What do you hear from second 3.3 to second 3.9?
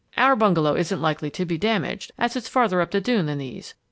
these.